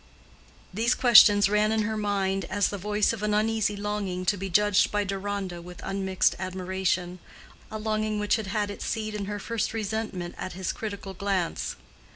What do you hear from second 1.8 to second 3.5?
her mind as the voice of an